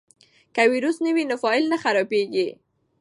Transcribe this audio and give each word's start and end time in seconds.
که 0.55 0.61
ویروس 0.71 0.97
نه 1.05 1.11
وي 1.15 1.23
نو 1.29 1.35
فایل 1.43 1.63
نه 1.71 1.77
خرابېږي. 1.83 2.49